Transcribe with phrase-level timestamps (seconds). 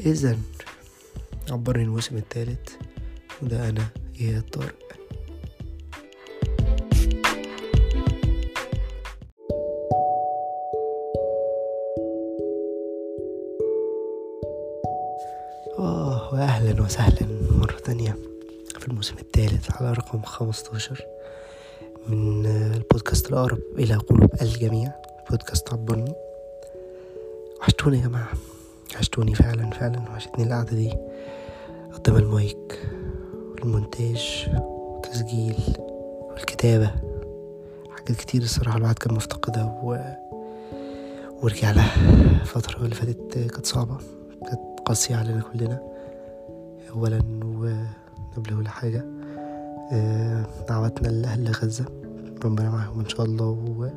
[0.00, 0.38] إذا
[1.50, 2.70] عبرني الموسم الثالث
[3.42, 3.88] وده أنا
[4.20, 4.74] يا طارق.
[15.78, 18.16] آه وأهلا وسهلا مرة تانية
[18.78, 21.06] في الموسم الثالث على رقم خمستاشر
[22.08, 24.92] من البودكاست الأقرب إلى قلوب الجميع
[25.30, 26.27] بودكاست عبرني.
[27.68, 28.28] وحشتوني يا جماعة؟
[28.94, 30.00] وحشتوني فعلا فعلا.
[30.10, 30.94] وحشتني القعدة دي.
[31.92, 32.88] قدام المايك
[33.52, 35.56] والمونتاج والتسجيل
[36.30, 36.90] والكتابة.
[37.90, 39.98] حاجات كتير الصراحة الواحد كان مفتقدها و...
[41.42, 41.92] ورجع لها.
[42.40, 43.96] الفترة اللي فاتت كانت صعبة.
[44.46, 45.80] كانت قاسية علينا كلنا.
[46.90, 49.04] أولا وقبل كل حاجة
[49.92, 51.84] آه، دعواتنا لأهل غزة.
[52.44, 53.90] ربنا معاهم إن شاء الله.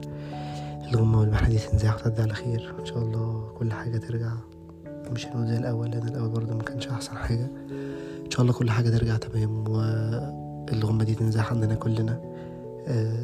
[0.91, 2.73] والغمة والمحنة دي تنزاح وتعدي على خير.
[2.80, 4.31] إن شاء الله كل حاجة ترجع.
[5.11, 7.52] مش هنقول زي الأول لأن الأول برضه ما كانش أحسن حاجة.
[8.25, 9.67] إن شاء الله كل حاجة ترجع تمام.
[9.67, 12.22] والغمة دي تنزاح عندنا كلنا.
[12.88, 13.23] آه،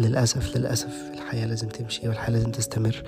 [0.00, 3.02] للأسف للأسف الحياة لازم تمشي والحياة لازم تستمر.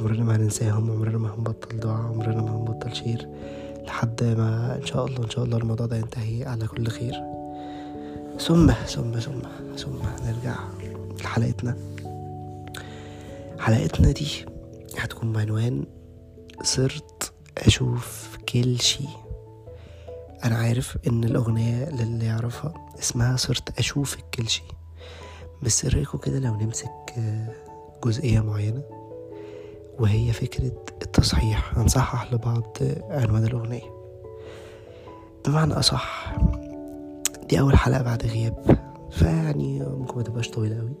[0.00, 3.28] عمرنا ما هننساهم عمرنا ما هنبطل دعاء عمرنا ما هنبطل شير.
[3.86, 7.14] لحد ما إن شاء الله إن شاء الله الموضوع ده ينتهي على كل خير.
[8.40, 9.40] ثم ثم ثم
[9.76, 9.92] ثم
[10.26, 10.56] نرجع
[11.24, 11.76] لحلقتنا.
[13.58, 14.46] حلقتنا دي
[14.98, 15.86] هتكون بعنوان
[16.62, 19.04] صرت أشوف كل شي
[20.44, 24.62] أنا عارف إن الأغنية للي يعرفها اسمها صرت أشوفك كل شي
[25.62, 27.52] بس رأيكم كده لو نمسك آه،
[28.04, 28.82] جزئية معينة
[29.98, 32.76] وهي فكرة التصحيح هنصحح لبعض
[33.10, 33.96] عنوان الأغنية.
[35.46, 36.36] بمعنى أصح
[37.48, 38.78] دي أول حلقة بعد غياب
[39.10, 40.94] فيعني ممكن ما تبقاش طويلة أوي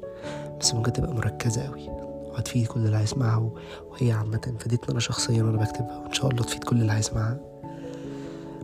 [0.60, 1.95] بس ممكن تبقى مركزة أوي.
[2.36, 3.50] وهتفيد كل اللي هيسمعها
[3.90, 7.38] وهي عامة فادتني أنا شخصيا وأنا بكتبها وإن شاء الله تفيد كل اللي هيسمعها.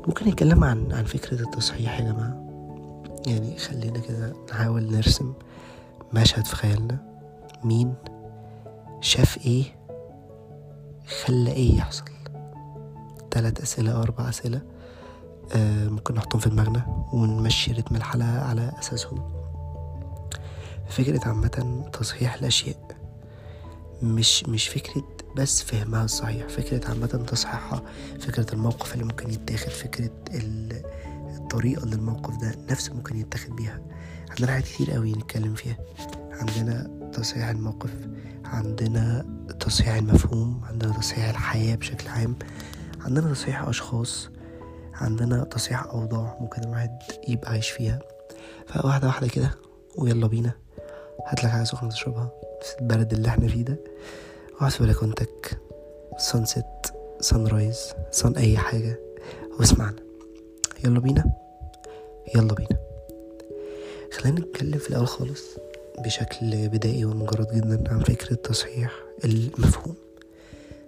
[0.07, 2.45] ممكن نتكلم عن عن فكرة التصحيح يا جماعة؟
[3.27, 5.33] يعني خلينا كده نحاول نرسم
[6.15, 6.99] مشهد في خيالنا.
[7.65, 7.95] مين
[9.01, 9.65] شاف إيه؟
[11.25, 12.05] خلى إيه يحصل؟
[13.31, 14.61] تلات أسئلة أو أربع أسئلة
[15.57, 19.33] آه ممكن نحطهم في دماغنا ونمشي رتم الحلقة على أساسهم.
[20.89, 23.02] فكرة عامة تصحيح الأشياء.
[24.03, 27.83] مش مش فكرة بس فهمها الصحيح فكرة عامة تصحيحها
[28.21, 30.83] فكرة الموقف اللي ممكن يتاخد فكرة ال-
[31.41, 33.81] الطريقة اللي الموقف ده نفسه ممكن يتاخد بيها.
[34.31, 35.77] عندنا حاجات كتير قوي نتكلم فيها.
[36.31, 37.91] عندنا تصحيح الموقف
[38.45, 39.27] عندنا
[39.61, 42.37] تصحيح المفهوم عندنا تصحيح الحياة بشكل عام
[43.01, 44.29] عندنا تصحيح أشخاص
[44.95, 46.99] عندنا تصحيح أوضاع ممكن الواحد
[47.29, 47.99] يبقى عايش فيها.
[48.67, 49.51] فواحدة واحدة كده
[49.99, 50.53] ويلا بينا.
[51.27, 52.31] هاتلك حاجة سخنة تشربها
[52.63, 53.77] في البلد اللي إحنا فيه ده.
[54.57, 55.59] اقعد في بلكونتك.
[56.19, 56.65] سانست
[57.21, 58.99] سان رايز صن أي حاجة.
[59.61, 59.97] واسمعنا.
[60.85, 61.25] يلا بينا.
[62.35, 62.77] يلا بينا.
[64.13, 65.43] خلينا نتكلم في الأول خالص
[65.99, 68.93] بشكل بدائي ومجرد جدا عن فكرة تصحيح
[69.25, 69.95] المفهوم.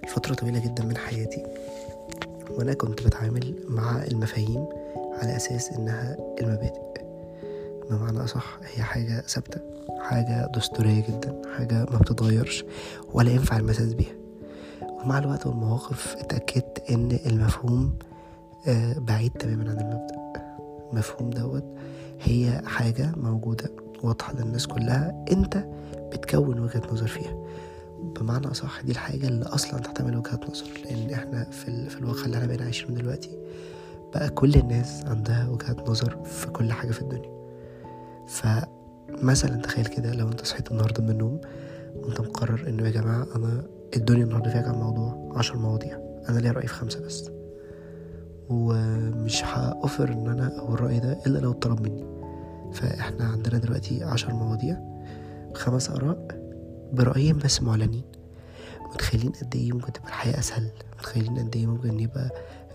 [0.08, 1.46] فترة طويلة جدا من حياتي.
[2.50, 4.66] وأنا كنت بتعامل مع المفاهيم
[5.22, 6.94] على أساس إنها المبادئ.
[7.91, 9.61] بمعنى أصح هي حاجة ثابتة
[10.00, 12.65] حاجة دستورية جدا حاجة ما بتتغيرش
[13.12, 14.15] ولا ينفع المساس بيها.
[14.83, 17.95] ومع الوقت والمواقف اتأكدت إن المفهوم
[18.69, 20.17] آه، بعيد تماما عن المبدأ.
[20.93, 21.65] المفهوم دوت
[22.22, 23.71] هي حاجة موجودة
[24.03, 25.65] واضحة للناس كلها أنت
[26.12, 27.37] بتكون وجهة نظر فيها.
[28.21, 31.91] بمعنى أصح دي الحاجة اللي أصلا تحتمل وجهة نظر لأن إحنا في, ال...
[31.91, 33.39] في الواقع اللي إحنا بقينا عايشينه دلوقتي
[34.15, 37.44] بقى كل الناس عندها وجهة نظر في كل حاجة في الدنيا.
[38.26, 41.40] فمثلا تخيل كده لو انت صحيت النهاردة من النوم
[41.96, 43.62] وانت مقرر إنه يا جماعة أنا
[43.96, 45.98] الدنيا النهاردة فيها كام موضوع؟ عشر مواضيع.
[46.28, 47.30] أنا ليا رأي في خمسة بس.
[48.48, 52.04] ومش هأوفر إن أنا أقول الرأي ده إلا لو اتطلب مني.
[52.72, 54.78] فإحنا عندنا دلوقتي عشر مواضيع
[55.54, 56.26] خمس آراء
[56.92, 58.03] برأيين بس معلنين.
[58.94, 60.68] متخيلين قد إيه ممكن تبقى الحياة أسهل؟
[60.98, 62.30] متخيلين قد إيه ممكن يبقى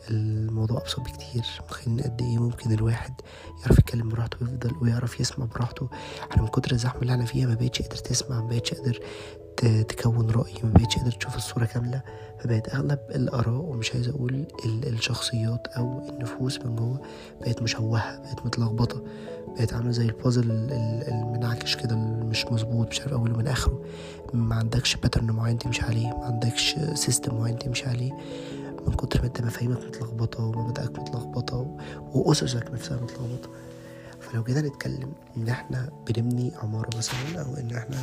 [0.10, 1.46] الموضوع أبسط بكتير.
[1.66, 3.14] متخيلين قد إيه ممكن الواحد
[3.62, 5.90] يعرف يتكلم براحته ويفضل ويعرف يسمع براحته.
[6.32, 9.00] إحنا من كتر الزحمة اللي إحنا فيها ما بقتش قادر تسمع ما بقتش قادر
[9.84, 12.02] تكون رأي ما بقتش قادر تشوف الصورة كاملة.
[12.40, 17.02] فبقت أغلب الآراء ومش عايز أقول ال- الشخصيات أو النفوس من جوه
[17.42, 19.04] بقت مشوهة بقت متلخبطة.
[19.58, 23.84] بقت عاملة زي البازل ال- ال- المنعكش كده مش مظبوط مش عارف أوله من آخره.
[24.34, 28.12] ما عندكش pattern معين تمشي عليه ما عندكش system معين تمشي عليه.
[28.90, 31.78] من كتر ما انت مفاهيمك متلخبطة ومبادئك متلخبطة
[32.14, 33.50] وأسسك نفسها متلخبطة
[34.20, 37.98] فلو جينا نتكلم إن إحنا بنبني عمارة مثلا أو إن إحنا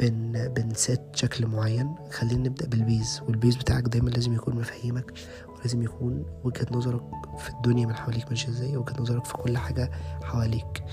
[0.00, 3.20] بن بن set شكل معين خلينا نبدأ بال base.
[3.28, 5.12] وال base بتاعك دايما لازم يكون مفهمك
[5.58, 7.02] ولازم يكون وجهة نظرك
[7.38, 9.90] في الدنيا من حواليك ماشية إزاي وجهة نظرك في كل حاجة
[10.22, 10.84] حواليك.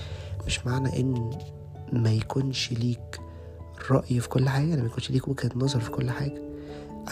[0.46, 1.30] مش معنى إن
[1.92, 3.20] ما يكونش ليك
[3.90, 6.51] رأي في كل حاجة ما يكونش ليك وجهة نظر في كل حاجة.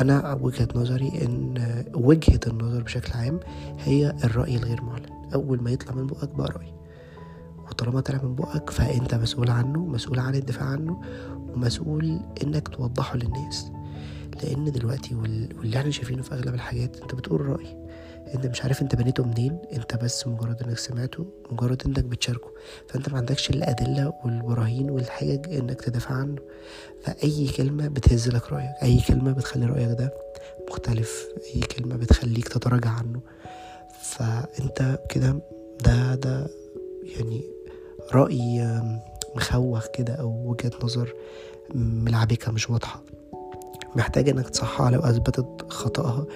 [0.00, 3.40] أنا وجهة نظري إن وجهة النظر بشكل عام
[3.78, 5.30] هي الرأي الغير معلن.
[5.34, 6.74] أول ما يطلع من بقك بقى رأي.
[7.68, 11.00] وطالما طلع من بقك فأنت مسؤول عنه مسؤول عن الدفاع عنه
[11.54, 13.70] ومسؤول إنك توضحه للناس.
[14.42, 17.79] لأن دلوقتي واللي إحنا شايفينه في أغلب الحاجات أنت بتقول رأي
[18.34, 22.50] انت مش عارف أنت بنيته منين أنت بس مجرد إنك سمعته مجرد إنك بتشاركه.
[22.88, 26.36] فأنت ما عندكش الأدلة والبراهين والحجج إنك تدافع عنه.
[27.02, 30.12] فأي كلمة بتهز لك رأيك أي كلمة بتخلي رأيك ده
[30.70, 33.20] مختلف أي كلمة بتخليك تتراجع عنه.
[34.02, 35.40] فأنت كده
[35.84, 36.46] ده ده
[37.02, 37.44] يعني
[38.12, 38.80] رأي
[39.36, 41.14] مخوخ كده أو وجهة نظر
[41.74, 43.02] ملعبكة مش واضحة.
[43.96, 46.26] محتاج إنك تصححها لو أثبتت خطأها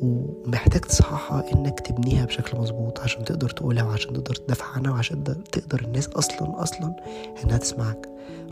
[0.00, 5.80] ومحتاج تصححها إنك تبنيها بشكل مظبوط عشان تقدر تقولها وعشان تقدر تدافع عنها وعشان تقدر
[5.84, 6.96] الناس أصلا أصلا
[7.44, 8.08] إنها تسمعك.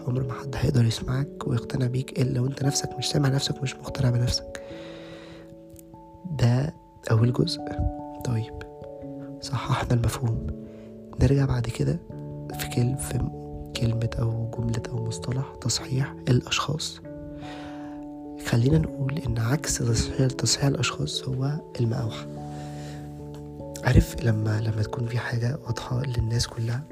[0.08, 4.10] عمر ما حد هيقدر يسمعك ويقتنع بيك إلا وأنت نفسك مش سامع نفسك مش مقتنع
[4.10, 4.62] بنفسك.
[6.38, 6.74] ده
[7.10, 7.60] أول جزء.
[8.24, 8.54] طيب
[9.40, 10.46] صححنا المفهوم.
[11.22, 11.98] نرجع بعد كده
[12.58, 13.30] في كلمة
[13.76, 17.00] كلمة أو جملة أو مصطلح تصحيح الأشخاص.
[18.52, 22.26] خلينا نقول إن عكس تصحيح تصحيح الأشخاص هو المقاوحة.
[23.84, 26.82] عارف لما لما تكون في حاجة واضحة للناس كلها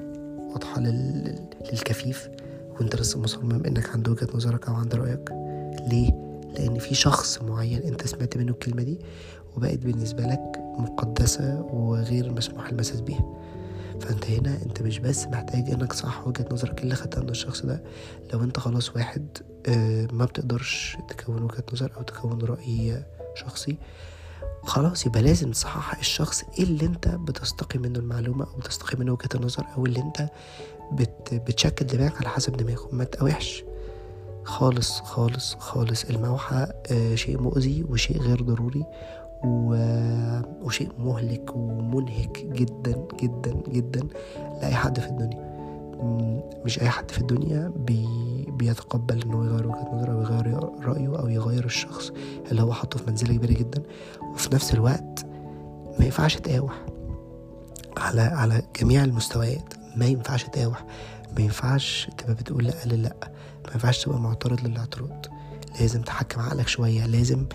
[0.53, 1.35] واضحة لل...
[1.73, 2.29] للكفيف
[2.75, 5.31] وأنت لسه مصمم إنك عند وجهة نظرك أو عند رأيك.
[5.89, 6.11] ليه؟
[6.55, 8.99] لأن في شخص معين أنت سمعت منه الكلمة دي
[9.57, 13.25] وبقت بالنسبة لك مقدسة وغير مسموح المساس بيها.
[14.01, 17.83] فانت هنا انت مش بس محتاج انك صح وجهة نظرك اللي خدتها من الشخص ده
[18.33, 19.39] لو انت خلاص واحد
[19.69, 23.03] آه، ما بتقدرش تكون وجهة نظر أو تكون رأي
[23.35, 23.77] شخصي
[24.63, 29.65] خلاص يبقى لازم تصحح الشخص اللي انت بتستقي منه المعلومة أو بتستقي منه وجهة النظر
[29.77, 30.29] أو اللي انت
[30.93, 33.65] بت بتشكل دماغك على حسب دماغه ما تقاوحش.
[34.45, 36.05] خالص خالص خالص.
[36.05, 38.85] الموحى آه، شيء مؤذي وشيء غير ضروري.
[39.45, 44.07] وشيء مهلك ومنهك جدا جدا جدا
[44.63, 45.51] لأي حد في الدنيا.
[46.65, 48.07] مش أي حد في الدنيا بي
[48.49, 52.13] بيتقبل إنه يغير وجهة نظره أو يغير رأيه أو يغير الشخص
[52.51, 53.83] اللي هو حاطه في منزلة كبيرة جدا.
[54.33, 55.27] وفي نفس الوقت
[55.99, 56.75] ما ينفعش تقاوح.
[57.97, 60.85] على على جميع المستويات ما ينفعش تقاوح.
[61.37, 63.17] ما ينفعش تبقى بتقول لأ لا
[63.67, 65.27] ما ينفعش تبقى معترض للاعتراض.
[65.81, 67.07] لازم تحكم عقلك شوية.
[67.07, 67.47] لازم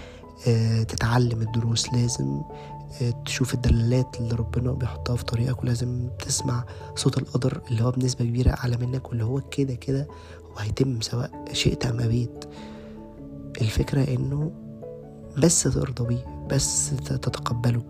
[0.88, 2.42] تتعلم الدروس لازم
[3.02, 6.66] آه، تشوف الدلالات اللي ربنا بيحطها في طريقك ولازم تسمع
[6.96, 10.08] صوت القدر اللي هو بنسبة كبيرة أعلى منك واللي هو كده كده
[10.52, 12.46] هو هيتم سواء شئت أم أبيت.
[13.62, 14.52] الفكرة إنه
[15.38, 17.82] بس ترضى بيه بس تتقبله.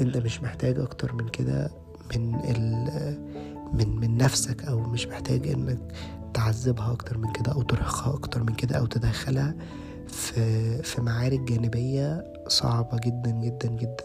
[0.00, 1.70] أنت مش محتاج أكتر من كده
[2.16, 2.88] من ال
[3.72, 5.78] من من نفسك أو مش محتاج إنك
[6.34, 9.54] تعذبها أكتر من كده أو ترهقها أكتر من كده أو تدخلها
[10.08, 14.04] في في معارك جانبية صعبة جدا جدا جدا.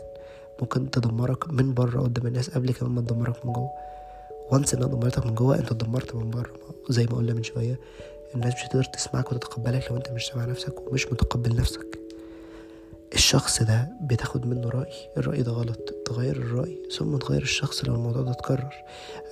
[0.62, 3.70] ممكن تدمرك من بره قدام الناس قبل كمان ما تدمرك من جوه.
[4.52, 6.54] وانس إنها دمرتك من جوه أنت اتدمرت من بره.
[6.90, 7.80] زي ما قلنا من شوية
[8.36, 12.00] الناس مش هتقدر تسمعك وتتقبلك لو أنت مش سامع نفسك ومش متقبل نفسك.
[13.14, 16.78] الشخص ده بتاخد منه رأي الرأي ده غلط تغير الرأي.
[16.98, 18.74] ثم تغير الشخص لو الموضوع ده اتكرر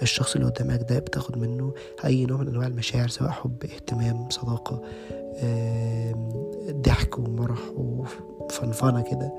[0.02, 1.74] الشخص اللي قدامك ده بتاخد منه
[2.06, 4.82] أي نوع من أنواع المشاعر سواء حب اهتمام صداقة
[6.70, 9.32] ضحك ومرح وفنفنة كده.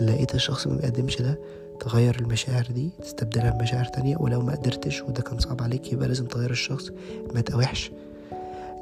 [0.00, 1.38] لقيت الشخص ما بيقدمش ده
[1.80, 6.26] تغير المشاعر دي تستبدلها بمشاعر تانية ولو ما قدرتش وده كان صعب عليك يبقى لازم
[6.26, 6.90] تغير الشخص
[7.34, 7.90] ما تقاوحش.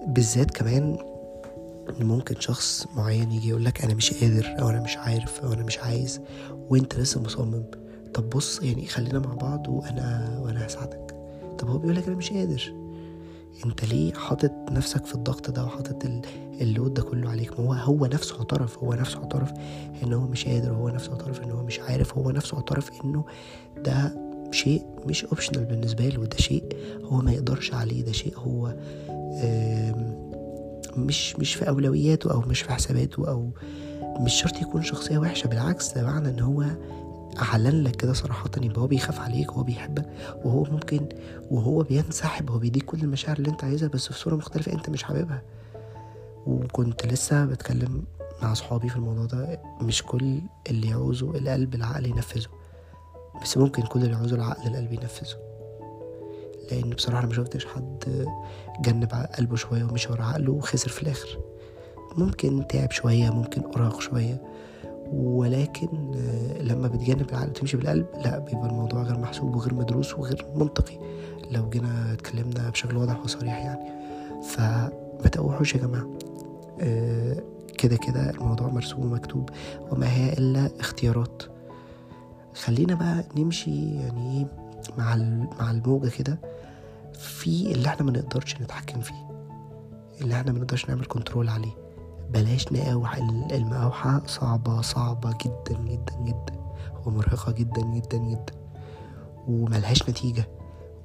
[0.06, 0.98] بالذات كمان
[2.00, 5.62] ممكن شخص معين يجي يقول لك أنا مش قادر أو أنا مش عارف أو أنا
[5.62, 6.20] مش عايز
[6.70, 7.64] وأنت لسه مصمم.
[8.14, 11.14] طب بص يعني خلينا مع بعض وأنا وأنا هساعدك.
[11.58, 12.74] طب هو بيقول لك أنا مش قادر.
[13.66, 16.04] انت ليه حاطط نفسك في الضغط ده وحاطط
[16.60, 19.52] اللود ده كله عليك؟ ما هو هو نفسه اعترف هو نفسه اعترف
[20.02, 23.24] ان هو مش قادر هو نفسه اعترف ان هو مش عارف هو نفسه اعترف انه
[23.84, 24.16] ده
[24.50, 26.64] شيء مش اوبشنال بالنسبة له ده شيء
[27.04, 28.74] هو ما يقدرش عليه ده شيء هو
[30.96, 33.50] مش مش في أولوياته أو مش في حساباته أو
[34.20, 36.64] مش شرط يكون شخصية وحشة بالعكس ده معنى إن هو
[37.42, 40.06] اعلن لك كده صراحة يبقى هو بيخاف عليك وهو بيحبك
[40.44, 41.08] وهو ممكن
[41.50, 45.02] وهو بينسحب هو بيديك كل المشاعر اللي انت عايزها بس في صورة مختلفة انت مش
[45.02, 45.42] حاببها.
[46.46, 48.04] وكنت لسه بتكلم
[48.42, 50.38] مع صحابي في الموضوع ده مش كل
[50.70, 52.48] اللي يعوزه القلب العقل ينفذه
[53.42, 55.36] بس ممكن كل اللي يعوزه العقل القلب ينفذه.
[56.70, 58.26] لأن بصراحة أنا ما شفتش حد
[58.80, 61.38] جنب قلبه شوية ومشي ورا عقله وخسر في الآخر.
[62.16, 64.42] ممكن تعب شوية ممكن أراق شوية.
[65.12, 65.88] ولكن
[66.60, 70.98] لما بتجنب العقل وتمشي بالقلب لا بيبقى الموضوع غير محسوب وغير مدروس وغير منطقي.
[71.50, 73.90] لو جينا اتكلمنا بشكل واضح وصريح يعني.
[74.42, 76.08] فما تقوحوش يا جماعة.
[76.80, 77.42] آه،
[77.78, 79.50] كده كده الموضوع مرسوم ومكتوب.
[79.90, 81.42] وما هي إلا اختيارات.
[82.54, 84.46] خلينا بقى نمشي يعني
[84.98, 85.16] مع
[85.60, 86.38] مع الموجة كده
[87.18, 89.28] في اللي إحنا ما نقدرش نتحكم فيه.
[90.20, 91.83] اللي إحنا ما نقدرش نعمل كنترول عليه.
[92.34, 93.16] بلاش نقاوح
[93.52, 94.22] المقاوحة.
[94.26, 96.54] صعبة صعبة جدا جدا جدا
[97.06, 98.54] ومرهقة جدا جدا جدا
[99.48, 100.48] وملهاش نتيجة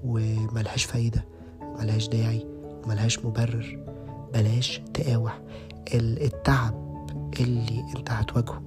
[0.04, 1.26] وملهاش فايدة
[1.62, 2.46] وملهاش داعي
[2.84, 3.86] وملهاش مبرر.
[4.34, 5.42] بلاش تقاوح
[5.94, 6.90] التعب
[7.40, 8.62] اللي انت هتواجهه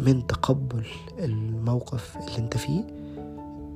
[0.00, 0.86] من تقبل
[1.18, 2.86] الموقف اللي انت فيه.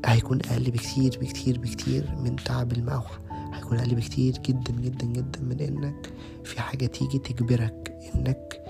[0.07, 3.19] هيكون أقل بكتير بكتير بكتير من تعب المقاوحة.
[3.53, 6.13] هيكون أقل بكتير جدا جدا جدا من إنك
[6.45, 8.61] في حاجة تيجي تجبرك انك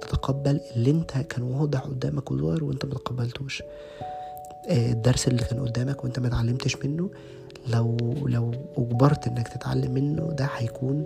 [0.00, 3.62] تتقبل اللي انت كان واضح قدامك وظاهر وانت ما تقبلتوش.
[4.68, 7.10] آه، الدرس اللي كان قدامك وانت ما اتعلمتش منه
[7.68, 11.04] لو لو اجبرت انك تتعلم منه ده هيكون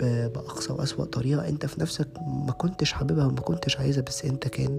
[0.00, 2.08] بأقصى وأسوأ طريقة انت في نفسك
[2.46, 4.78] ما كنتش حاببها وما كنتش عايزها بس انت كان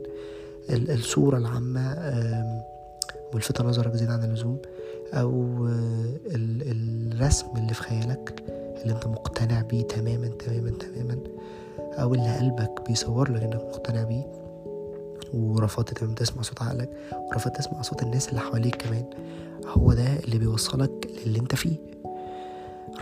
[0.69, 1.95] الصورة العامة
[3.33, 4.57] ملفتة نظرك زيادة عن اللزوم
[5.13, 5.45] أو
[6.25, 8.43] الرسم اللي في خيالك
[8.83, 11.17] اللي انت مقتنع بيه تماما تماما تماما.
[12.01, 14.23] أو اللي قلبك بيصور لك إنك مقتنع بيه.
[15.33, 19.05] ورفضت تمام تسمع صوت عقلك ورفضت تسمع صوت الناس اللي حواليك كمان.
[19.65, 21.77] هو ده اللي بيوصلك للي أنت فيه.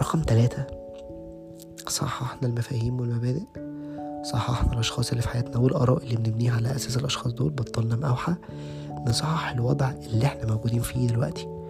[0.01, 0.67] رقم ثلاثة
[1.87, 3.43] صححنا المفاهيم والمبادئ.
[4.23, 8.37] صححنا الأشخاص اللي في حياتنا والآراء اللي بنبنيها على أساس الأشخاص دول بطلنا مقاوحة.
[9.07, 11.62] نصحح الوضع اللي إحنا موجودين فيه دلوقتي.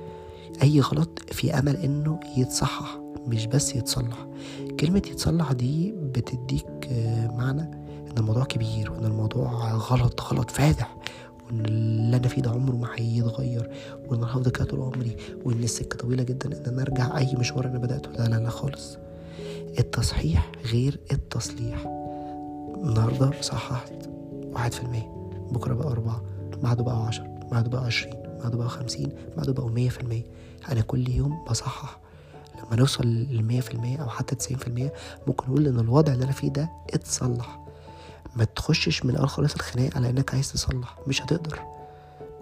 [0.61, 4.27] أي غلط في أمل إنه يتصحح مش بس يتصلح.
[4.79, 10.97] كلمة يتصلح دي بتديك آه، معنى إن الموضوع كبير وإن الموضوع غلط غلط فادح
[11.47, 13.69] وإن اللي أنا فيه ده عمره ما هيتغير
[14.07, 17.65] وإن أنا هفضل كده طول عمري وإن السكة طويلة جدا إن أنا أرجع أي مشوار
[17.65, 18.11] أنا بدأته.
[18.11, 18.97] لا لا لا خالص.
[19.79, 21.85] التصحيح غير التصليح.
[22.83, 23.93] النهاردة صححت
[24.53, 26.21] واحد في المية بكرة بقى أربعة
[26.63, 28.22] بعده بقى عشرة بعده بقى عشرين.
[28.43, 30.23] بعده بقى خمسين بعده بقى مية في المية.
[30.71, 31.99] أنا كل يوم بصحح.
[32.63, 34.93] لما نوصل للمية في المية أو حتى تسعين في المية
[35.27, 37.59] ممكن نقول إن الوضع اللي أنا فيه ده اتصلح.
[38.35, 40.97] ما تخشش من الأول خالص الخناق على إنك عايز تصلح.
[41.07, 41.59] مش هتقدر.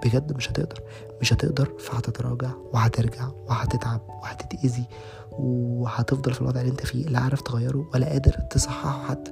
[0.06, 0.82] بجد مش هتقدر.
[1.22, 4.84] مش هتقدر فهتتراجع وهترجع وهتتعب وهتتأذي
[5.32, 9.32] وهتفضل في الوضع اللي أنت فيه لا عارف تغيره ولا قادر تصححه حتى.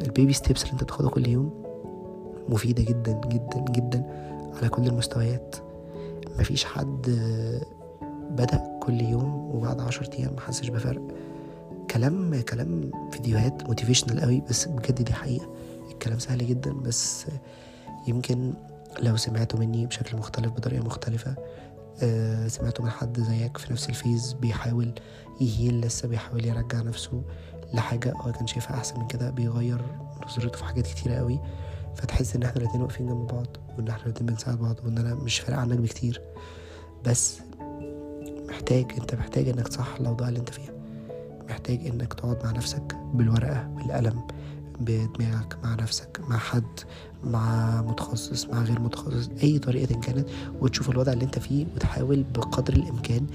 [0.00, 1.64] البيبي ستيبس اللي أنت بتاخدها كل يوم
[2.48, 4.24] مفيدة جدا جدا جدا.
[4.56, 5.56] على كل المستويات.
[6.38, 7.02] مفيش حد
[8.30, 11.02] بدأ كل يوم وبعد عشر أيام محسش بفرق.
[11.90, 15.46] كلام كلام فيديوهات motivational قوي بس بجد دي حقيقة.
[15.92, 17.26] الكلام سهل جدا بس
[18.08, 18.54] يمكن
[19.02, 21.34] لو سمعته مني بشكل مختلف بطريقة مختلفة
[22.02, 24.94] آه، سمعته من حد زيك في نفس ال phase بيحاول
[25.40, 27.22] ي heal لسه بيحاول يرجع نفسه
[27.74, 29.82] لحاجة هو كان شايفها أحسن من كده بيغير
[30.26, 31.40] نظرته في حاجات كتيرة قوي.
[31.94, 33.46] فتحس إن إحنا الاتنين واقفين جنب بعض.
[33.78, 36.22] وإن إحنا الاتنين بنساعد بعض وإن أنا مش فارق عنك بكتير.
[37.06, 37.38] بس
[38.48, 40.74] محتاج أنت محتاج إنك تصحح الأوضاع اللي أنت فيها.
[41.48, 44.20] محتاج إنك تقعد مع نفسك بالورقة بالقلم
[44.80, 46.80] بدماغك مع نفسك مع حد
[47.24, 50.28] مع متخصص مع غير متخصص أي طريقة كانت
[50.60, 53.26] وتشوف الوضع اللي أنت فيه وتحاول بقدر الإمكان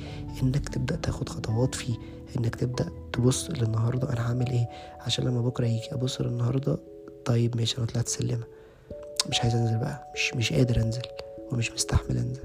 [0.44, 1.96] إنك تبدأ تاخد خطوات فيه.
[2.38, 4.70] إنك تبدأ تبص للنهاردة أنا هعمل إيه؟
[5.02, 6.80] عشان لما بكرة يجي أبص للنهاردة
[7.26, 8.44] طيب ماشي أنا طلعت سلمة.
[9.30, 10.12] مش عايز انزل بقى.
[10.16, 11.02] مش مش قادر انزل
[11.52, 12.42] ومش مستحمل انزل.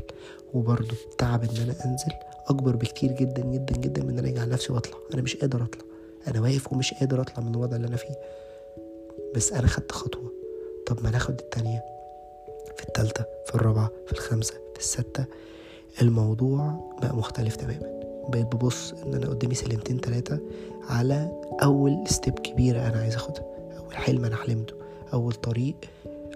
[0.54, 2.12] وبرضه تعب ان أنا انزل
[2.46, 4.98] اكبر بكتير جدا جدا جدا من إن أنا أجي على نفسي واطلع.
[5.14, 5.84] أنا مش قادر أطلع.
[6.28, 8.14] أنا واقف ومش قادر أطلع من الوضع اللي أنا فيه.
[9.34, 10.32] بس أنا خدت خطوة.
[10.86, 11.84] طب ما ناخد التانية.
[12.76, 15.24] في التالتة في الرابعة في الخامسة في الستة.
[16.02, 18.00] الموضوع بقى مختلف تماما.
[18.28, 20.38] بقيت ببص إن أنا قدامي سلمتين تلاتة
[20.88, 21.30] على
[21.62, 23.44] أول ستيب كبيرة أنا عايز اخدها
[23.78, 24.74] أول حلم أنا حلمته.
[25.12, 25.74] أول طريق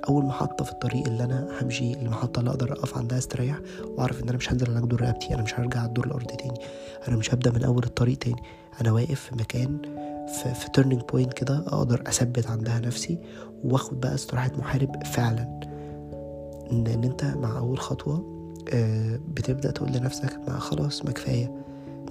[0.08, 4.28] أول محطة في الطريق اللي أنا همشي المحطة اللي أقدر أقف عندها استريح وأعرف إن
[4.28, 6.58] أنا مش هنزل على جدور رقبتي أنا مش هرجع الدور الأرضي تاني.
[7.08, 8.42] أنا مش هبدأ من أول الطريق تاني.
[8.80, 9.78] أنا واقف في مكان
[10.42, 13.18] في, في turning point كده أقدر أثبت عندها نفسي
[13.64, 15.60] وآخد بقى استراحة محارب فعلا.
[16.72, 18.38] ان, إن أنت مع أول خطوة
[18.72, 21.54] آه، بتبدأ تقول لنفسك ما خلاص ما كفاية.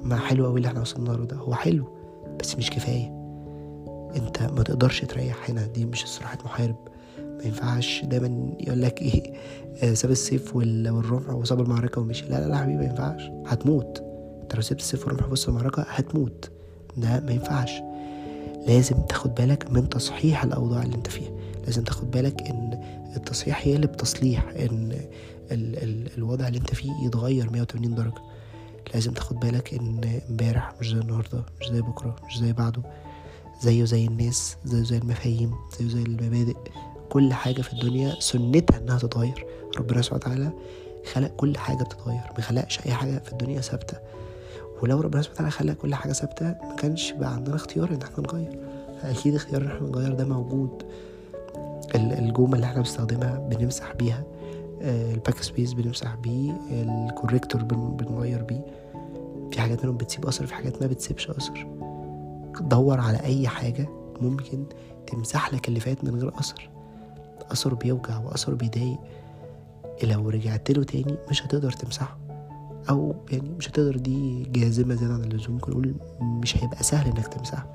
[0.03, 1.36] ما حلو قوي اللي إحنا وصلنا له ده.
[1.36, 1.88] هو حلو
[2.39, 3.17] بس مش كفاية.
[4.15, 5.65] أنت ما تقدرش تريح هنا.
[5.65, 6.75] دي مش استراحة محارب.
[7.38, 9.34] ما ينفعش دايما يقول لك إيه
[9.84, 12.25] آه، ساب السيف والرمح وساب المعركة ومشي.
[12.25, 13.22] لا لا لا حبيبي ما ينفعش.
[13.46, 14.03] هتموت.
[14.41, 16.51] انت لو سبت السيف في وسط المعركة هتموت.
[16.98, 17.72] ده ما ينفعش.
[18.67, 21.32] لازم تاخد بالك من تصحيح الأوضاع اللي انت فيها.
[21.65, 22.82] لازم تاخد بالك إن
[23.15, 24.91] التصحيح يقلب تصليح إن
[25.51, 28.22] ال ال الوضع اللي انت فيه يتغير 180 درجة.
[28.94, 32.82] لازم تاخد بالك إن امبارح مش زي النهاردة مش زي بكرة مش زي بعده.
[33.62, 36.56] زيه زي الناس زيه زي المفاهيم زيه زي المبادئ.
[37.09, 39.45] كل حاجة في الدنيا سنتها إنها تتغير.
[39.77, 40.51] ربنا سبحانه وتعالى
[41.13, 43.97] خلق كل حاجة بتتغير ما خلقش أي حاجة في الدنيا ثابتة.
[44.81, 48.23] ولو ربنا سبحانه وتعالى خلق كل حاجة ثابتة ما كانش بقى عندنا اختيار إن إحنا
[48.23, 48.59] نغير.
[49.03, 50.83] أكيد اختيار إن إحنا نغير ده موجود.
[51.95, 54.23] الجومة اللي إحنا بنستخدمها بنمسح بيها
[54.81, 58.65] ال backspace بنمسح بيه ال corrector بنغير بيه.
[59.51, 61.67] في حاجات منهم بتسيب أثر في حاجات ما بتسيبش أثر.
[62.61, 63.89] دور على أي حاجة
[64.21, 64.65] ممكن
[65.07, 66.69] تمسح لك اللي فات من غير أثر.
[67.51, 68.97] أثر بيوجع وأثر بيضايق.
[70.03, 72.17] لو رجعت له تاني مش هتقدر تمسحه.
[72.89, 77.27] أو يعني مش هتقدر دي جازمة زيادة عن اللزوم ممكن نقول مش هيبقى سهل إنك
[77.27, 77.67] تمسحه.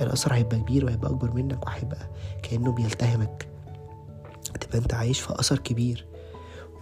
[0.00, 2.10] الأثر هيبقى كبير وهيبقى أكبر منك وهيبقى
[2.42, 3.48] كأنه بيلتهمك.
[4.60, 6.06] تبقى أنت عايش في أثر كبير.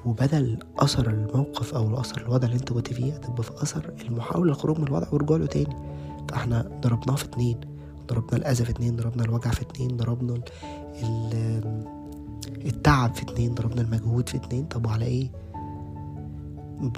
[0.04, 4.78] وبدل أثر الموقف أو الأثر الوضع اللي أنت كنت فيه هتبقى في أثر المحاولة للخروج
[4.78, 5.76] من الوضع ورجوع له تاني.
[6.28, 7.60] فإحنا ضربناه في اتنين
[8.08, 10.34] ضربنا الأذى في اتنين ضربنا الوجع في اتنين ضربنا
[11.02, 11.95] ال
[12.48, 14.64] التعب في اتنين ضربنا المجهود في اتنين.
[14.64, 15.30] طب وعلى إيه؟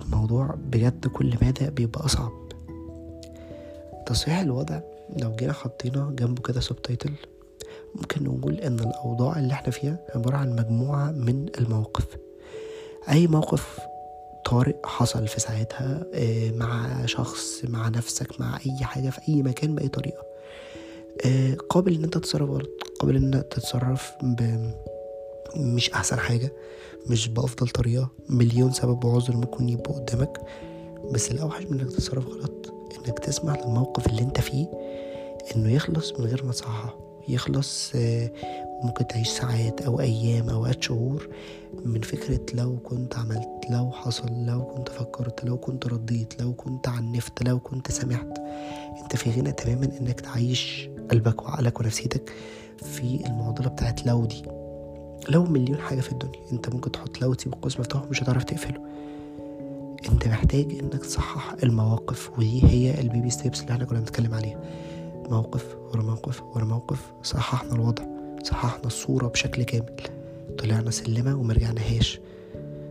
[0.04, 2.32] الموضوع بجد كل مدى بيبقى أصعب.
[4.06, 4.80] تصحيح الوضع
[5.16, 7.12] لو جينا حطينا جنبه كده سب تايتل
[7.94, 12.06] ممكن نقول إن الأوضاع اللي إحنا فيها عبارة عن مجموعة من المواقف.
[13.10, 13.78] أي موقف
[14.44, 16.06] طارئ حصل في ساعتها
[16.52, 20.22] مع شخص مع نفسك مع أي حاجة في أي مكان بأي طريقة.
[21.68, 22.68] قابل إن أنت تتصرف غلط
[23.00, 24.70] قابل إن أنت تتصرف ب
[25.56, 26.52] مش أحسن حاجة
[27.06, 30.40] مش بأفضل طريقة مليون سبب وعذر ممكن يبقوا قدامك
[31.12, 32.74] بس الاوحش من إنك تتصرف غلط
[33.06, 34.66] إنك تسمح للموقف اللي أنت فيه
[35.56, 36.96] إنه يخلص من غير ما تصححه
[37.28, 41.28] يخلص وممكن تعيش ساعات أو أيام أوقات شهور
[41.84, 46.88] من فكرة لو كنت عملت لو حصل لو كنت فكرت لو كنت رديت لو كنت
[46.88, 48.38] عنفت لو كنت سمحت
[49.02, 52.32] أنت في غنى تماما إنك تعيش قلبك وعقلك ونفسيتك
[52.82, 54.42] في المعضلة بتاعت لو دي.
[55.28, 58.80] لو مليون حاجة في الدنيا انت ممكن تحط لو تسيب القوس مفتوح مش هتعرف تقفله.
[60.12, 64.60] انت محتاج انك تصحح المواقف ودي هي ال baby steps اللي إحنا كنا بنتكلم عليها.
[65.30, 68.04] موقف ورا موقف ورا موقف صححنا الوضع
[68.44, 69.96] صححنا الصورة بشكل كامل.
[70.58, 72.20] طلعنا سلمة ومرجعناهاش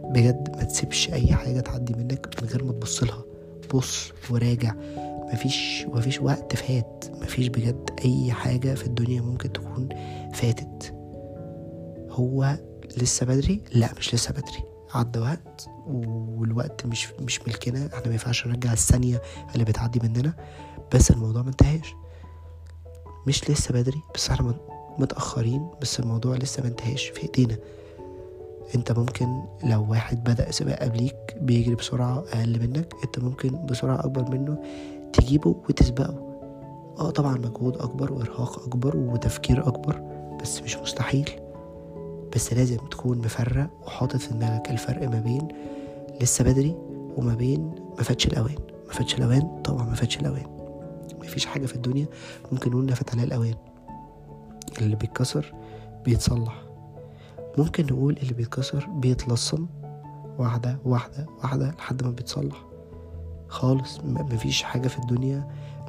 [0.03, 3.21] بجد ما تسيبش أي حاجة تعدي منك من غير ما تبص لها.
[3.73, 4.73] بص وراجع.
[5.33, 7.05] مفيش مفيش وقت فات.
[7.21, 9.89] مفيش بجد أي حاجة في الدنيا ممكن تكون
[10.33, 10.96] فاتت.
[12.17, 12.57] هو
[12.97, 14.63] لسه بدري؟ لا مش لسه بدري.
[14.93, 19.21] عدى وقت والوقت مش مش ملكنا إحنا ما ينفعش نرجع الثانية
[19.53, 20.33] اللي بتعدي مننا.
[20.93, 21.95] بس الموضوع ما انتهاش.
[23.27, 24.55] مش لسه بدري بس إحنا
[24.97, 27.57] متأخرين بس الموضوع لسه ما انتهاش في ايدينا.
[28.75, 34.31] انت ممكن لو واحد بدأ سباق قبليك بيجري بسرعة أقل منك انت ممكن بسرعة أكبر
[34.31, 34.57] منه
[35.13, 36.23] تجيبه وتسبقه.
[36.99, 40.01] آه طبعا مجهود أكبر وإرهاق أكبر وتفكير أكبر
[40.41, 41.29] بس مش مستحيل.
[42.37, 45.47] بس لازم تكون مفرق وحاطط في دماغك الفرق ما بين
[46.21, 46.75] لسه بدري
[47.15, 48.55] وما بين ما فاتش الأوان.
[48.87, 50.45] ما فاتش الأوان؟ طبعا ما فاتش الأوان.
[51.19, 52.05] مفيش حاجة في الدنيا
[52.51, 53.55] ممكن نقول نفت عليها الأوان.
[54.81, 55.53] اللي بيتكسر
[56.05, 56.63] بيتصلح.
[57.57, 59.67] ممكن نقول اللي بيتكسر بيتلصم
[60.37, 62.65] واحدة واحدة واحدة لحد ما بيتصلح.
[63.47, 63.99] خالص.
[64.03, 65.47] مفيش حاجة في الدنيا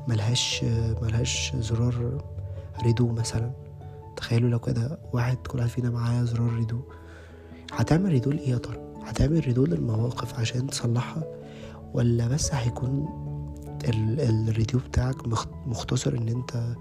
[0.09, 0.65] ملهاش
[1.03, 2.25] ملهاش زرار
[2.83, 3.68] redo مثلا.
[4.19, 6.81] تخيلوا لو كده واحد كل واحد فينا معاه زرار redo
[7.73, 11.25] هتعمل redo لايه يا ترى؟ هتعمل redo للمواقف عشان تصلحها
[11.95, 13.09] ولا بس هيكون
[13.85, 15.29] ال redo بتاعك
[15.67, 16.77] مختصر إن أنت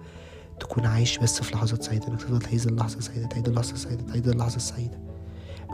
[0.59, 4.27] تكون عايش بس في لحظات سعيدة إنك تفضل تعيد اللحظة السعيدة تعيد اللحظة السعيدة تعيد
[4.27, 4.99] اللحظة السعيدة.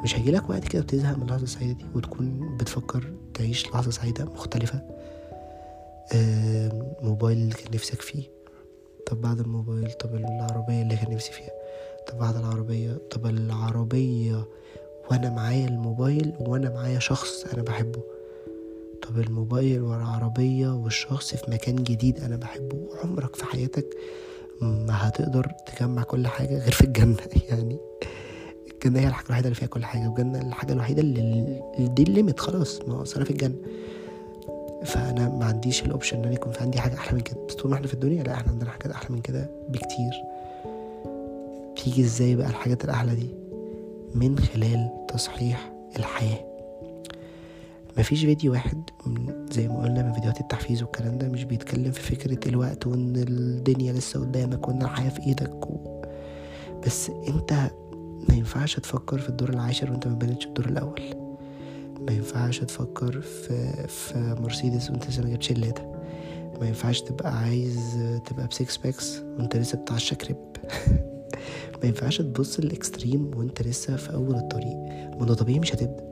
[0.03, 4.81] مش هيجيلك وقت كده بتزهق من اللحظة السعيدة دي وتكون بتفكر تعيش لحظة سعيدة مختلفة.
[7.01, 8.23] موبايل كان نفسك فيه.
[9.07, 11.51] طب بعد الموبايل طب العربية اللي كان نفسي فيها.
[12.07, 14.45] طب بعد العربية طب العربية
[15.11, 18.01] وأنا معايا الموبايل وأنا معايا شخص أنا بحبه.
[19.01, 22.87] طب الموبايل والعربية والشخص في مكان جديد أنا بحبه.
[23.03, 23.85] عمرك في حياتك
[24.61, 27.17] ما هتقدر تجمع كل حاجة غير في الجنة.
[27.49, 27.77] يعني
[28.73, 30.07] الجنة هي الحاجة الوحيدة اللي فيها كل حاجة.
[30.07, 33.55] والجنة الحاجة الوحيدة اللي دي الليميت خلاص ما هو أنا في الجنة.
[34.85, 37.37] فأنا ما عنديش الأوبشن إن أنا يكون في عندي حاجة أحلى من كده.
[37.49, 40.11] بس طول ما إحنا في الدنيا لا إحنا عندنا حاجات أحلى من كده بكتير.
[41.83, 43.29] تيجي إزاي بقى الحاجات الأحلى دي؟
[44.15, 46.39] من خلال تصحيح الحياة.
[47.97, 48.83] مفيش فيديو واحد
[49.51, 53.93] زي ما قلنا من فيديوهات التحفيز والكلام ده مش بيتكلم في فكرة الوقت وإن الدنيا
[53.93, 56.01] لسه قدامك وإن الحياة في إيدك و...
[56.85, 57.53] بس أنت
[58.29, 61.01] ما ينفعش تفكر في الدور العاشر وأنت ما بنتش الدور الأول.
[62.07, 65.93] ما ينفعش تفكر في في مرسيدس وانت لسه ما جبتش اللادا
[66.61, 70.37] ما ينفعش تبقى عايز تبقى ب six packs وانت لسه بتاع الشيكر ب
[71.83, 74.77] ما ينفعش تبص لل extreme وانت لسه في أول الطريق.
[75.19, 76.11] ما ده طبيعي مش هتبدأ.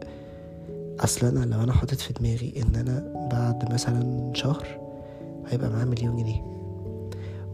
[1.00, 4.68] أصلا أنا لو أنا حاطط في دماغي إن أنا بعد مثلا شهر
[5.48, 6.42] هيبقى معايا مليون جنيه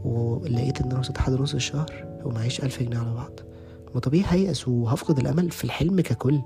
[0.03, 3.31] ولقيت إن أنا وصلت لحد نص الشهر ومعيش ألف جنيه على بعض.
[3.95, 6.41] ما طبيعي هيأس وهفقد الأمل في الحلم ككل.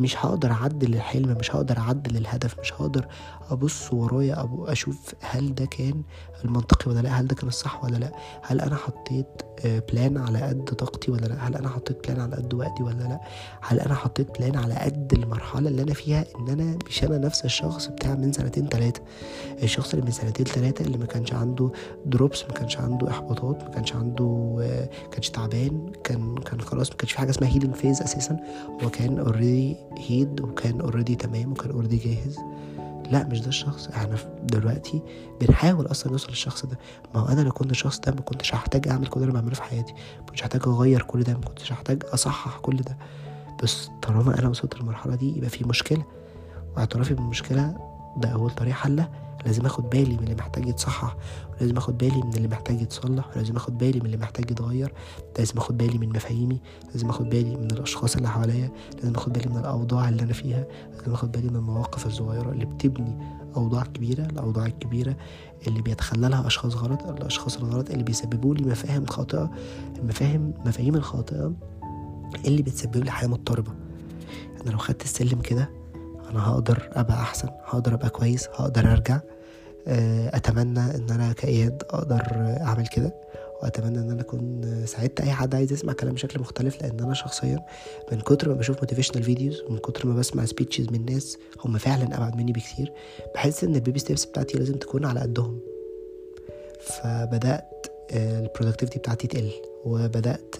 [0.00, 3.06] مش هقدر أعدل الحلم مش هقدر أعدل الهدف مش هقدر
[3.50, 6.02] أبص ورايا أشوف هل ده كان
[6.44, 10.64] المنطقي ولا لأ هل ده كان الصح ولا لأ هل أنا حطيت plan على قد
[10.64, 13.20] طاقتي ولا لأ؟ هل أنا حطيت plan على قد وقتي ولا لأ؟
[13.60, 17.44] هل أنا حطيت plan على قد المرحلة اللي أنا فيها إن أنا مش أنا نفس
[17.44, 19.00] الشخص بتاع من سنتين ثلاثة
[19.62, 21.70] الشخص اللي من سنتين ثلاثة اللي ما كانش عنده
[22.06, 24.56] drops ما كانش عنده إحباطات ما كانش عنده
[25.12, 28.36] كانش تعبان كان كان خلاص ما كانش في حاجة اسمها healing phase أساسا.
[28.82, 29.76] هو كان already
[30.08, 32.38] healed وكان already تمام وكان already جاهز.
[33.10, 33.88] لا مش ده الشخص.
[33.88, 35.02] إحنا دلوقتي
[35.40, 36.78] بنحاول أصلا نوصل للشخص ده.
[37.14, 39.62] ما هو أنا لو كنت الشخص ده ما كنتش هحتاج اعمل كل اللي بعمله في
[39.62, 39.92] حياتي.
[39.92, 42.96] ما كنتش هحتاج اغير كل ده ما كنتش هحتاج اصحح كل ده.
[43.62, 46.04] بس طالما أنا وصلت للمرحلة دي يبقى في مشكلة.
[46.76, 47.76] واعترافي بالمشكلة
[48.16, 49.10] ده أول طريقة حلها
[49.46, 51.16] لازم آخد بالي من اللي محتاج يتصحح
[51.60, 54.92] ولازم آخد بالي من اللي محتاج يتصلح ولازم آخد بالي من اللي محتاج يتغير
[55.38, 56.60] لازم آخد بالي من مفاهيمي
[56.94, 58.70] لازم آخد بالي من الأشخاص اللي حواليا
[59.02, 60.66] لازم آخد بالي من الأوضاع اللي أنا فيها
[60.98, 63.18] لازم آخد بالي من المواقف الصغيرة اللي بتبني
[63.56, 65.16] أوضاع كبيرة الأوضاع الكبيرة
[65.66, 69.50] اللي بيتخللها أشخاص غلط الأشخاص الغلط اللي بيسببوا لي مفاهيم خاطئة
[69.98, 71.52] المفاهيم مفاهيم الخاطئة
[72.44, 73.72] اللي بتسبب لي حياة مضطربة.
[74.62, 75.70] أنا لو خدت السلم كده
[76.30, 79.20] أنا هقدر أبقى أحسن هقدر أبقى كويس هقدر أرجع.
[80.34, 82.22] أتمنى إن أنا كإياد أقدر
[82.60, 83.14] أعمل كده
[83.62, 87.58] وأتمنى إن أنا أكون ساعدت أي حد عايز يسمع كلام بشكل مختلف لأن أنا شخصيا
[88.12, 92.16] من كتر ما بشوف motivational videos ومن كتر ما بسمع speeches من ناس هم فعلا
[92.16, 92.92] أبعد مني بكتير
[93.34, 95.60] بحس إن ال baby steps بتاعتي لازم تكون على قدهم.
[96.80, 99.50] فبدأت ال productivity بتاعتي تقل.
[99.84, 100.54] وبدأت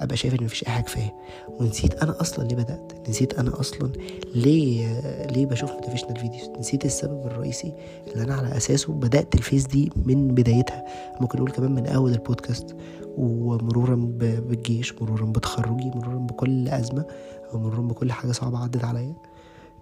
[0.00, 1.14] أبقى شايف إن مفيش أي حاجة كفاية.
[1.48, 3.08] ونسيت أنا أصلا ليه بدأت.
[3.08, 3.92] نسيت أنا أصلا
[4.34, 6.48] ليه ليه بشوف motivational videos.
[6.58, 7.72] نسيت السبب الرئيسي
[8.12, 10.84] اللي أنا على أساسه بدأت ال phase دي من بدايتها.
[11.20, 12.76] ممكن نقول كمان من أول البودكاست.
[13.16, 17.04] ومرورا بالجيش مرورا بتخرجي مرورا بكل أزمة
[17.52, 19.14] أو مرورا بكل حاجة صعبة عدت عليا.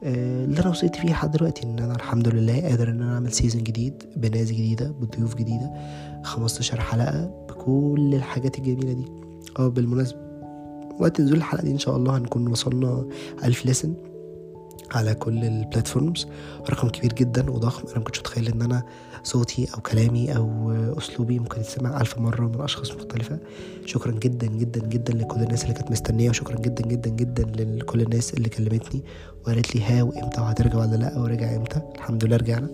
[0.02, 3.62] اللي أنا وصلت فيه لحد دلوقتي إن أنا الحمد لله قادر إن أنا أعمل season
[3.62, 5.72] جديد بناس جديدة بضيوف جديدة
[6.22, 9.04] 15 حلقة بكل الحاجات الجميلة دي.
[9.58, 10.18] آه بالمناسبة
[11.00, 13.06] وقت نزول الحلقة دي إن شاء الله هنكون وصلنا
[13.44, 13.94] ألف لسن
[14.92, 16.26] على كل البلاتفورمز
[16.70, 17.88] رقم كبير جدا وضخم.
[17.88, 18.82] أنا مكنتش اتخيل إن أنا
[19.22, 23.38] صوتي أو كلامي أو أسلوبي ممكن يتسمع ألف مرة من أشخاص مختلفة.
[23.86, 28.34] شكرا جدا جدا جدا لكل الناس اللي كانت مستنية وشكرا جدا جدا جدا لكل الناس
[28.34, 29.02] اللي كلمتني
[29.42, 31.80] وقالت لي ها وامتى وهترجع ولا لأ ورجع إمتى.
[31.94, 32.68] الحمد لله رجعنا.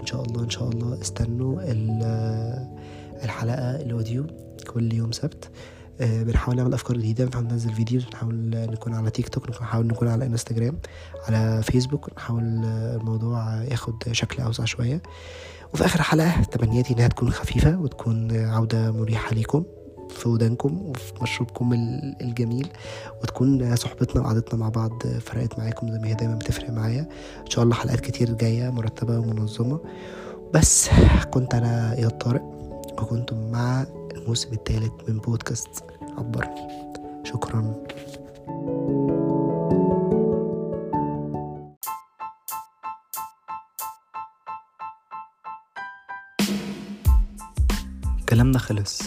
[0.00, 1.60] إن شاء الله إن شاء الله استنوا
[3.24, 4.26] الحلقة ال audio
[4.66, 5.48] كل يوم سبت.
[6.00, 10.26] بنحاول نعمل أفكار جديدة بنحاول ننزل videos بنحاول نكون على تيك توك بنحاول نكون على
[10.26, 10.78] انستجرام
[11.28, 15.02] على فيسبوك نحاول الموضوع ياخد شكل أوسع شوية.
[15.74, 19.64] وفي آخر حلقة تمنياتي إنها تكون خفيفة وتكون عودة مريحة ليكم
[20.10, 21.72] في ودانكم وفي مشروبكم
[22.20, 22.68] الجميل
[23.22, 27.08] وتكون صحبتنا وقعدتنا مع بعض فرقت معاكم زي ما هي دايما بتفرق معايا.
[27.40, 29.80] إن شاء الله حلقات كتير جاية مرتبة ومنظمة.
[30.54, 30.90] بس
[31.30, 32.42] كنت أنا إياد طارق
[33.02, 35.84] وكنتم مع الموسم الثالث من بودكاست
[36.18, 36.68] عبرني.
[37.24, 37.84] شكرا.
[48.28, 49.02] كلامنا خلص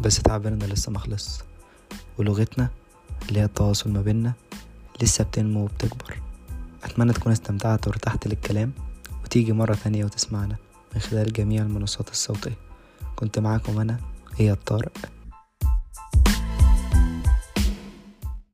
[0.00, 1.40] بس تعبيرنا لسه مخلص
[2.18, 2.68] ولغتنا
[3.28, 4.32] اللي هي التواصل ما بينا
[5.02, 6.20] لسه بتنمو وبتكبر.
[6.84, 8.72] أتمنى تكون استمتعت وارتحت للكلام
[9.24, 10.56] وتيجي مرة تانية وتسمعنا
[10.94, 12.56] من خلال جميع المنصات الصوتية.
[13.16, 13.98] كنت معاكم أنا
[14.38, 14.90] هي الطارئ